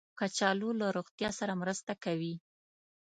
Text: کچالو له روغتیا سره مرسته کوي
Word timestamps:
کچالو 0.19 0.69
له 0.79 0.87
روغتیا 0.97 1.29
سره 1.39 1.53
مرسته 1.61 1.93
کوي 2.03 2.33